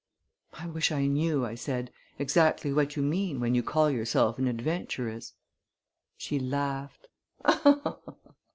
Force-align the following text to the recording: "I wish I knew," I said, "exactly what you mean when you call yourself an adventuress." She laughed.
"I 0.55 0.65
wish 0.65 0.91
I 0.91 1.05
knew," 1.05 1.45
I 1.45 1.53
said, 1.53 1.91
"exactly 2.17 2.73
what 2.73 2.95
you 2.95 3.03
mean 3.03 3.39
when 3.39 3.53
you 3.53 3.61
call 3.61 3.91
yourself 3.91 4.39
an 4.39 4.47
adventuress." 4.47 5.33
She 6.17 6.39
laughed. 6.39 7.07